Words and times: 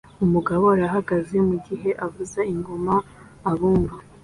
Umugabo 0.25 0.63
arahagaze 0.75 1.35
mugihe 1.47 1.89
avuza 2.05 2.39
ingoma 2.53 2.95
abumva 3.51 3.97